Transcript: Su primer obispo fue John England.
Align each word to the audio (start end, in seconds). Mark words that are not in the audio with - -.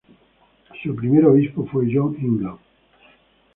Su 0.81 0.95
primer 0.95 1.25
obispo 1.27 1.63
fue 1.67 1.85
John 1.93 2.15
England. 2.19 2.57